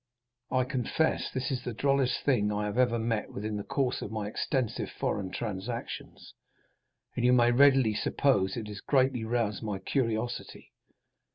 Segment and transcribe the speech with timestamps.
[0.49, 4.01] I confess this is the drollest thing I have ever met with in the course
[4.01, 6.33] of my extensive foreign transactions,
[7.15, 10.71] and you may readily suppose it has greatly roused my curiosity.